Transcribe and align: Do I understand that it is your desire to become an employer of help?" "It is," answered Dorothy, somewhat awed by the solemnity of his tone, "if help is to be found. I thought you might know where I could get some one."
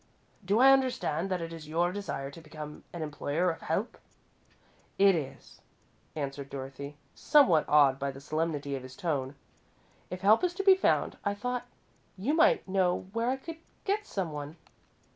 Do 0.43 0.57
I 0.57 0.71
understand 0.73 1.29
that 1.29 1.41
it 1.43 1.53
is 1.53 1.67
your 1.69 1.91
desire 1.91 2.31
to 2.31 2.41
become 2.41 2.83
an 2.91 3.03
employer 3.03 3.51
of 3.51 3.61
help?" 3.61 3.99
"It 4.97 5.13
is," 5.13 5.61
answered 6.15 6.49
Dorothy, 6.49 6.97
somewhat 7.13 7.69
awed 7.69 7.99
by 7.99 8.09
the 8.09 8.19
solemnity 8.19 8.73
of 8.75 8.81
his 8.81 8.95
tone, 8.95 9.35
"if 10.09 10.21
help 10.21 10.43
is 10.43 10.55
to 10.55 10.63
be 10.63 10.73
found. 10.73 11.17
I 11.23 11.35
thought 11.35 11.67
you 12.17 12.33
might 12.33 12.67
know 12.67 13.05
where 13.13 13.29
I 13.29 13.37
could 13.37 13.57
get 13.85 14.07
some 14.07 14.31
one." 14.31 14.57